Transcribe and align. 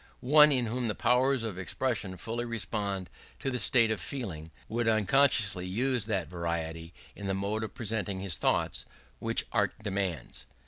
One 0.33 0.51
in 0.51 0.65
whom 0.65 0.87
the 0.87 0.95
powers 0.95 1.43
of 1.43 1.59
expression 1.59 2.17
fully 2.17 2.43
responded 2.43 3.11
to 3.37 3.51
the 3.51 3.59
state 3.59 3.91
of 3.91 4.01
feeling, 4.01 4.49
would 4.67 4.87
unconsciously 4.87 5.67
use 5.67 6.07
that 6.07 6.27
variety 6.27 6.91
in 7.15 7.27
the 7.27 7.35
mode 7.35 7.63
of 7.63 7.75
presenting 7.75 8.19
his 8.19 8.39
thoughts, 8.39 8.85
which 9.19 9.45
Art 9.51 9.73
demands. 9.83 10.47